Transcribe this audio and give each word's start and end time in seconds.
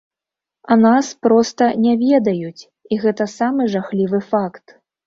А 0.75 0.77
нас 0.85 1.11
проста 1.27 1.69
не 1.85 1.93
ведаюць, 2.07 2.63
і 2.93 3.03
гэта 3.07 3.31
самы 3.39 3.73
жахлівы 3.77 4.27
факт. 4.35 4.65